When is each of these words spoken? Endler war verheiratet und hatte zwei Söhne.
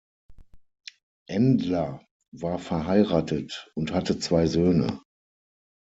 Endler 1.27 2.03
war 2.33 2.57
verheiratet 2.57 3.69
und 3.75 3.93
hatte 3.93 4.17
zwei 4.17 4.47
Söhne. 4.47 4.99